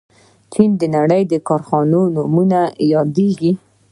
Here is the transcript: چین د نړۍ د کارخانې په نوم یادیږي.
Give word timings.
چین 0.53 0.69
د 0.81 0.83
نړۍ 0.95 1.23
د 1.31 1.33
کارخانې 1.47 2.01
په 2.13 2.23
نوم 2.35 2.39
یادیږي. 2.93 3.51